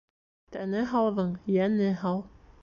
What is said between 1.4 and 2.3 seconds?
йәне һау.